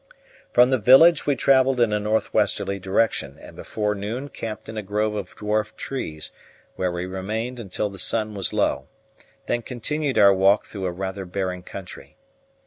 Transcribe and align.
From 0.51 0.71
the 0.71 0.79
village 0.79 1.27
we 1.27 1.35
travelled 1.35 1.79
in 1.79 1.93
a 1.93 1.99
north 1.99 2.33
westerly 2.33 2.79
direction, 2.79 3.37
and 3.39 3.55
before 3.55 3.93
noon 3.93 4.29
camped 4.29 4.67
in 4.67 4.75
a 4.75 4.81
grove 4.81 5.13
of 5.13 5.35
dwarf 5.37 5.75
trees, 5.75 6.31
where 6.75 6.91
we 6.91 7.05
remained 7.05 7.59
until 7.59 7.87
the 7.91 7.99
sun 7.99 8.33
was 8.33 8.51
low, 8.51 8.87
then 9.45 9.61
continued 9.61 10.17
our 10.17 10.33
walk 10.33 10.65
through 10.65 10.85
a 10.87 10.91
rather 10.91 11.23
barren 11.25 11.61
country. 11.61 12.17